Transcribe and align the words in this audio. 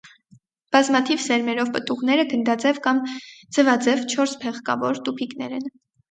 Բազմաթիվ 0.75 1.19
սերմերով 1.25 1.67
պտուղները 1.75 2.23
գնդաձև 2.31 2.79
կամ 2.85 3.01
ձվաձև 3.57 4.01
չորսփեղկավոր 4.15 5.03
տուփիկներ 5.09 5.55
են։ 5.59 5.69